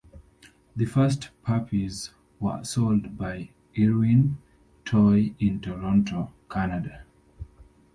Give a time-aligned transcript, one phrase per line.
[0.75, 2.09] The first puppies
[2.39, 4.39] were sold by Irwin
[4.83, 7.03] Toy in Toronto, Canada.